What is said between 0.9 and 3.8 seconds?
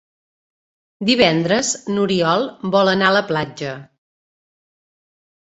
Divendres n'Oriol vol anar a la platja.